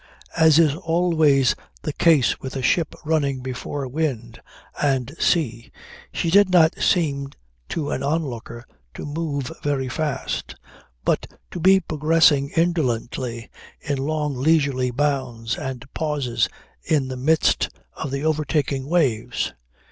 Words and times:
As 0.35 0.57
is 0.57 0.73
always 0.77 1.53
the 1.83 1.93
case 1.93 2.39
with 2.41 2.55
a 2.55 2.63
ship 2.63 2.95
running 3.05 3.41
before 3.41 3.87
wind 3.87 4.41
and 4.81 5.15
sea 5.19 5.71
she 6.11 6.31
did 6.31 6.49
not 6.49 6.75
seem 6.81 7.29
to 7.69 7.91
an 7.91 8.01
onlooker 8.01 8.65
to 8.95 9.05
move 9.05 9.51
very 9.61 9.87
fast; 9.87 10.55
but 11.05 11.27
to 11.51 11.59
be 11.59 11.79
progressing 11.79 12.49
indolently 12.57 13.51
in 13.79 13.99
long 13.99 14.35
leisurely 14.35 14.89
bounds 14.89 15.55
and 15.55 15.85
pauses 15.93 16.49
in 16.83 17.07
the 17.09 17.15
midst 17.15 17.69
of 17.93 18.09
the 18.09 18.23
overtaking 18.25 18.89
waves. 18.89 19.53